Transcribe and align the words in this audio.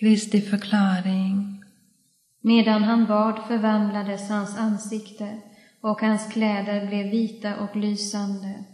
Kristi 0.00 0.40
förklaring. 0.40 1.62
Medan 2.42 2.82
han 2.82 3.06
bad 3.06 3.38
förvandlades 3.48 4.28
hans 4.28 4.58
ansikte 4.58 5.38
och 5.80 6.00
hans 6.00 6.32
kläder 6.32 6.86
blev 6.86 7.06
vita 7.10 7.56
och 7.56 7.76
lysande. 7.76 8.64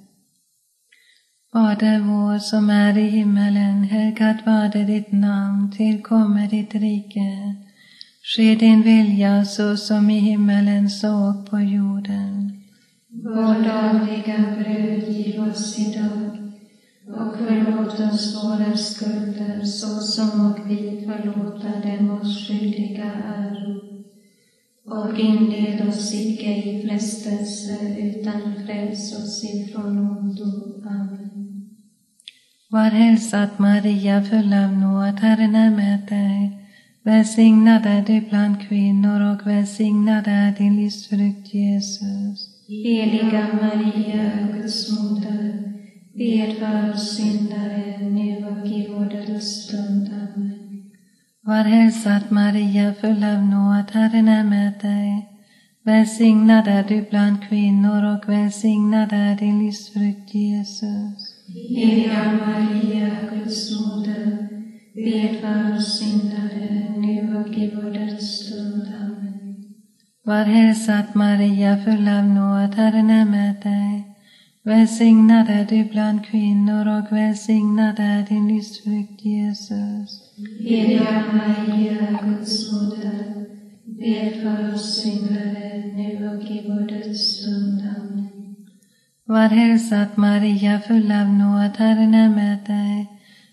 Fader 1.52 2.00
vår 2.00 2.38
som 2.38 2.70
är 2.70 2.98
i 2.98 3.08
himmelen, 3.08 3.82
helgat 3.82 4.46
varde 4.46 4.84
ditt 4.84 5.12
namn, 5.12 5.72
tillkommer 5.76 6.48
ditt 6.48 6.74
rike. 6.74 7.56
Ske 8.22 8.54
din 8.54 8.82
vilja 8.82 9.44
så 9.44 9.76
som 9.76 10.10
i 10.10 10.18
himmelen 10.18 10.90
så 10.90 11.28
och 11.28 11.50
på 11.50 11.60
jorden. 11.60 12.62
Vårt 13.08 13.64
dagliga 13.64 14.38
bröd 14.58 15.08
giv 15.08 15.42
oss 15.42 15.78
idag 15.78 16.45
förlåt 17.48 18.00
oss 18.00 18.44
våra 18.44 18.76
skulder 18.76 19.64
så 19.64 19.86
som 19.86 20.50
och 20.50 20.70
vi 20.70 21.06
förlåta 21.06 21.88
dem 21.88 22.10
oss 22.10 22.48
skyldiga 22.48 23.12
äro. 23.36 23.80
Och 24.84 25.18
inled 25.18 25.88
oss 25.88 26.14
icke 26.14 26.56
i 26.56 26.88
frestelse 26.88 27.96
utan 27.98 28.54
fräls 28.66 29.18
oss 29.18 29.44
ifrån 29.44 29.98
ondo. 29.98 30.82
Amen. 30.88 31.70
Var 32.68 32.90
hälsad 32.90 33.48
Maria, 33.56 34.22
full 34.22 34.52
av 34.52 34.72
nåd, 34.72 35.20
Herren 35.20 35.54
är 35.54 35.70
med 35.70 36.00
dig. 36.08 36.66
Välsignad 37.02 37.86
är 37.86 38.02
du 38.02 38.20
bland 38.28 38.68
kvinnor 38.68 39.20
och 39.32 39.46
välsignad 39.46 40.24
är 40.26 40.58
din 40.58 40.76
livsfrukt 40.76 41.54
Jesus. 41.54 42.56
Heliga 42.68 43.46
Maria, 43.62 44.48
Guds 44.54 45.00
moder, 45.00 45.75
bed 46.18 46.56
för 46.58 46.92
oss 46.92 47.16
syndare, 47.16 47.98
nu 48.00 48.46
och 48.46 48.66
i 48.66 48.88
vår 48.90 49.04
dödsstund. 49.04 50.08
Amen. 50.08 50.90
Var 51.40 51.64
hälsad 51.64 52.22
Maria, 52.28 52.94
full 53.00 53.24
av 53.24 53.42
nåd, 53.42 53.90
Herren 53.92 54.28
är 54.28 54.44
med 54.44 54.72
dig. 54.82 55.28
Välsignad 55.84 56.68
är 56.68 56.84
du 56.88 57.06
bland 57.10 57.48
kvinnor 57.48 58.14
och 58.14 58.28
välsignad 58.28 59.12
är 59.12 59.36
din 59.36 59.58
livsfrukt 59.58 60.34
Jesus. 60.34 61.44
Heliga 61.48 62.40
Maria, 62.46 63.10
Guds 63.32 63.80
moder, 63.80 64.48
bed 64.94 65.40
för 65.40 65.76
oss 65.76 65.98
syndare, 65.98 66.94
nu 66.96 67.36
och 67.36 67.58
i 67.58 67.72
vår 67.74 67.90
dödsstund. 67.90 68.92
Amen. 69.00 69.74
Var 70.24 70.44
hälsad 70.44 71.04
Maria, 71.14 71.76
full 71.84 72.08
av 72.08 72.24
nåd, 72.24 72.74
Herren 72.74 73.10
är 73.10 73.24
med 73.24 73.54
dig. 73.62 74.05
Välsignad 74.66 75.50
är 75.50 75.64
du 75.64 75.84
bland 75.84 76.26
kvinnor 76.26 76.98
och 76.98 77.16
välsignad 77.16 77.98
är 77.98 78.26
din 78.28 78.48
livsfrukt 78.48 79.24
Jesus. 79.24 80.34
Heliga 80.60 81.24
Maria, 81.32 82.18
Guds 82.22 82.72
moder, 82.72 83.46
bed 83.84 84.42
för 84.42 84.74
oss 84.74 85.02
syndare, 85.02 85.82
nu 85.96 86.28
och 86.28 86.50
i 86.50 86.64
vår 86.68 86.88
dödsstund. 86.88 87.82
Amen. 87.96 88.56
Var 89.24 89.48
hälsad 89.48 90.06
Maria, 90.14 90.80
full 90.80 91.12
av 91.12 91.28
nåd, 91.28 91.76
Herren 91.76 92.14
är 92.14 92.28
med 92.28 92.58
dig. 92.66 93.06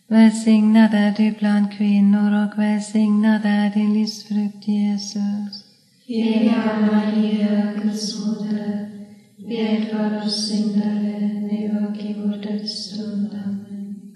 Välsignad 0.07 0.93
är 0.93 1.13
du 1.17 1.31
bland 1.39 1.71
kvinnor 1.71 2.43
och 2.43 2.59
välsignad 2.59 3.41
är 3.43 3.73
din 3.73 3.93
livsfrukt 3.93 4.67
Jesus. 4.67 5.65
Heliga 6.07 6.89
Maria, 6.91 7.73
Guds 7.83 8.25
moder, 8.25 8.92
bed 9.37 9.87
för 9.91 10.17
oss 10.25 10.49
syndare, 10.49 11.19
nu 11.51 11.87
och 11.89 11.97
i 11.97 12.15
vår 12.17 12.37
dödsstund. 12.37 13.29
Amen. 13.45 14.15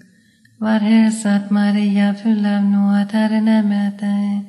Var 0.58 0.78
hälsad 0.78 1.40
Maria, 1.50 2.14
full 2.14 2.46
av 2.46 2.62
nåd, 2.62 3.12
Herren 3.12 3.48
är 3.48 3.62
med 3.62 3.92
dig. 3.92 4.44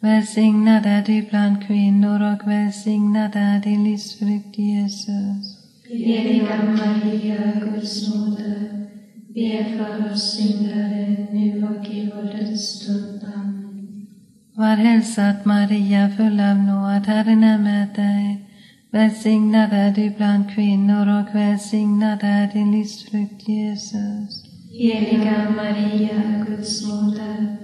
Välsignad 0.00 0.86
är 0.86 1.02
du 1.02 1.26
bland 1.30 1.66
kvinnor 1.66 2.32
och 2.32 2.50
välsignad 2.50 3.30
är 3.34 3.60
din 3.60 3.84
livsfrukt 3.84 4.58
Jesus. 4.58 5.58
Heliga 5.88 6.62
Maria, 6.62 7.52
Guds 7.60 8.14
moder, 8.14 8.86
bed 9.34 9.66
för 9.76 10.12
oss 10.12 10.36
syndare, 10.36 11.26
nu 11.32 11.64
och 11.64 11.86
i 11.86 12.12
vår 12.14 12.38
dödsstund. 12.38 13.20
Amen. 13.34 14.06
Var 14.54 14.76
hälsad 14.76 15.34
Maria, 15.44 16.10
full 16.16 16.40
av 16.40 16.56
nåd, 16.56 17.06
Herren 17.06 17.44
är 17.44 17.58
med 17.58 17.88
dig. 17.94 18.47
Välsignad 18.90 19.72
är 19.72 19.90
du 19.90 20.10
bland 20.10 20.50
kvinnor 20.54 21.20
och 21.20 21.34
välsignad 21.34 22.18
är 22.22 22.52
din 22.52 22.72
livsfrukt 22.72 23.48
Jesus. 23.48 24.44
Heliga 24.70 25.50
Maria, 25.56 26.44
Guds 26.48 26.86
moder, 26.86 27.56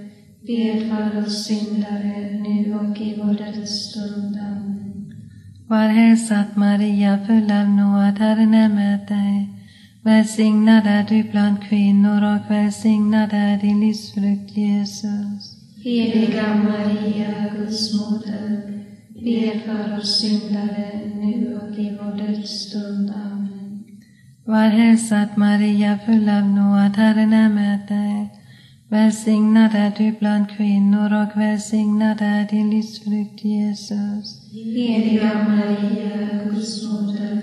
bed 0.47 0.89
för 0.89 1.19
oss 1.19 1.45
syndare, 1.45 2.31
nu 2.31 2.75
och 2.75 3.01
i 3.01 3.15
vår 3.17 3.33
dödsstund. 3.33 4.37
Amen. 4.37 5.13
Var 5.67 5.87
hälsad 5.87 6.45
Maria, 6.55 7.19
full 7.27 7.51
av 7.51 7.69
nåd, 7.69 8.19
Herren 8.19 8.53
är 8.53 8.69
med 8.69 8.99
dig. 9.07 9.49
Välsignad 10.03 10.87
är 10.87 11.05
du 11.09 11.23
bland 11.23 11.63
kvinnor 11.69 12.35
och 12.35 12.51
välsignad 12.51 13.29
är 13.33 13.57
din 13.57 13.79
livsfrukt 13.79 14.57
Jesus. 14.57 15.57
Heliga 15.83 16.55
Maria, 16.55 17.49
Guds 17.57 17.93
moder, 17.93 18.84
bed 19.25 19.61
för 19.65 19.97
oss 19.97 20.19
syndare, 20.21 21.01
nu 21.15 21.59
och 21.61 21.79
i 21.79 21.97
vår 22.01 22.27
dödsstund. 22.27 23.13
Amen. 23.15 23.83
Var 24.45 24.67
hälsad 24.67 25.27
Maria, 25.35 25.99
full 26.05 26.29
av 26.29 26.45
nåd, 26.47 26.95
Herren 26.97 27.33
är 27.33 27.49
med 27.49 27.79
dig. 27.87 28.29
Välsignad 28.89 29.75
är 29.75 29.91
du 29.97 30.15
bland 30.19 30.49
kvinnor 30.49 31.13
och 31.21 31.41
välsignad 31.41 32.17
är 32.21 32.49
din 32.49 32.69
livsfrukt 32.69 33.45
Jesus. 33.45 34.51
Heliga 34.51 35.31
Maria, 35.49 36.43
Guds 36.43 36.83
moder, 36.83 37.41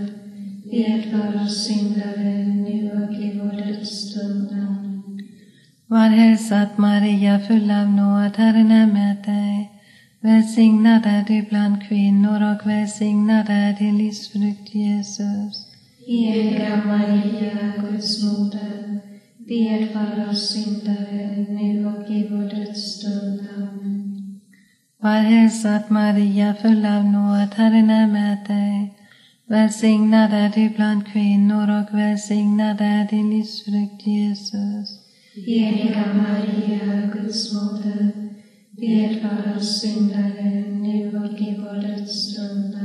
bed 0.71 1.05
för 1.11 1.43
oss 1.45 1.67
syndare, 1.67 2.47
nu 2.47 2.91
och 3.05 3.15
i 3.25 3.39
vår 3.39 3.67
dödsstund. 3.67 4.53
Amen. 4.53 5.03
Var 5.87 6.09
hälsad 6.09 6.69
Maria, 6.77 7.41
full 7.41 7.71
av 7.71 7.89
nåd, 7.89 8.37
Herren 8.37 8.71
är 8.71 8.87
med 8.87 9.17
dig. 9.25 9.82
Välsignad 10.23 11.07
är 11.07 11.25
du 11.29 11.43
bland 11.43 11.89
kvinnor 11.89 12.53
och 12.53 12.67
välsignad 12.67 13.47
är 13.49 13.79
din 13.79 13.99
livsfrukt 13.99 14.75
Jesus. 14.75 15.67
Heliga 16.07 16.83
Maria, 16.87 17.73
Guds 17.81 18.23
moder, 18.23 19.01
bed 19.39 19.89
för 19.93 20.31
oss 20.31 20.53
syndare, 20.53 21.47
nu 21.49 21.87
och 21.87 22.11
i 22.11 22.29
vår 22.31 22.57
dödsstund. 22.57 23.49
Amen. 23.57 24.41
Var 25.01 25.19
hälsad 25.19 25.83
Maria, 25.89 26.55
full 26.55 26.87
av 26.87 27.05
nåd, 27.05 27.55
Herren 27.55 27.91
är 27.91 28.07
med 28.07 28.39
dig. 28.47 28.95
Välsignad 29.47 30.33
är 30.33 30.53
du 30.55 30.69
bland 30.69 31.07
kvinnor 31.07 31.81
och 31.81 31.99
välsignad 31.99 32.81
är 32.81 33.09
din 33.11 33.31
livsfrukt 33.31 34.07
Jesus. 34.07 35.01
Heliga 35.47 36.05
Maria, 36.15 37.11
Guds 37.13 37.53
moder, 37.53 38.22
bed 38.81 39.21
för 39.23 39.57
oss 39.57 39.81
syndare, 39.81 40.51
nu 40.71 41.19
och 41.25 41.41
i 41.41 41.57
vår 41.61 41.83
dödsstund. 41.83 42.77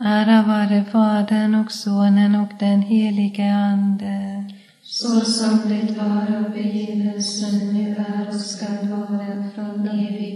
Ära 0.00 0.42
vare 0.42 0.84
Fadern 0.92 1.54
och 1.54 1.72
Sonen 1.72 2.34
och 2.34 2.52
den 2.58 2.82
helige 2.82 3.54
Ande. 3.54 4.44
Så 4.82 5.20
som 5.20 5.60
det 5.68 5.96
var 5.96 6.36
av 6.36 6.52
begynnelsen, 6.52 7.74
nu 7.74 7.90
är 7.90 8.28
och 8.28 8.40
skall 8.40 8.88
vara 8.88 9.50
från 9.54 9.88
evighet 9.88 10.31